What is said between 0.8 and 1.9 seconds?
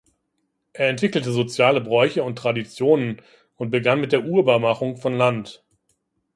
entwickelte soziale